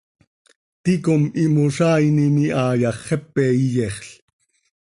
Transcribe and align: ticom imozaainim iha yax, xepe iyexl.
ticom 0.83 1.23
imozaainim 1.43 2.35
iha 2.45 2.65
yax, 2.81 2.97
xepe 3.05 3.45
iyexl. 3.65 4.09